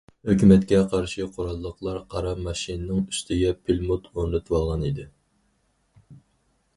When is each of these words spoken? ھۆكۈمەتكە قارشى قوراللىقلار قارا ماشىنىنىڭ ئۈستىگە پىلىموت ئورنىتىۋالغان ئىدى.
ھۆكۈمەتكە 0.27 0.77
قارشى 0.93 1.25
قوراللىقلار 1.33 1.99
قارا 2.13 2.31
ماشىنىنىڭ 2.47 3.03
ئۈستىگە 3.11 3.51
پىلىموت 3.67 4.07
ئورنىتىۋالغان 4.15 4.87
ئىدى. 4.89 5.07